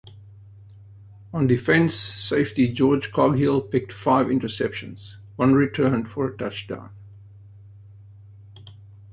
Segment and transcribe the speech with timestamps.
[1.31, 6.89] On defense, safety George Coghill picked five interceptions, one returned for a touchdown.